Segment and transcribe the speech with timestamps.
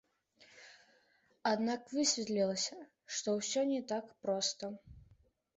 [1.51, 2.79] Аднак высветлілася,
[3.19, 4.73] што ўсё не так проста.